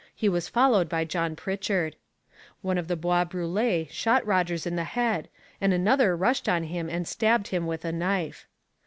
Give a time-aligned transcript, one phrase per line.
[0.15, 1.95] He was followed by John Pritchard.
[2.63, 5.29] One of the Bois Brûlés shot Rogers in the head
[5.61, 8.47] and another rushed on him and stabbed him with a knife.